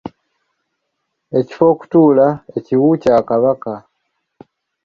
[1.39, 3.73] Ekifo okutuula ekiwu kya Kabaka.